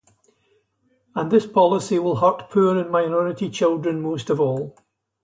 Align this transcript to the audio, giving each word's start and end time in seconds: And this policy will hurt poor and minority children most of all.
And 1.13 1.31
this 1.31 1.45
policy 1.45 1.99
will 1.99 2.15
hurt 2.15 2.49
poor 2.49 2.75
and 2.75 2.89
minority 2.89 3.51
children 3.51 4.01
most 4.01 4.31
of 4.31 4.39
all. 4.39 4.75